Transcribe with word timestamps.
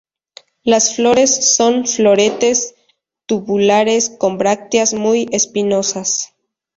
Las 0.63 0.95
flores 0.95 1.55
son 1.55 1.85
floretes 1.85 2.73
tubulares 3.27 4.09
con 4.09 4.39
brácteas 4.39 4.95
muy 4.95 5.27
espinosas. 5.31 6.33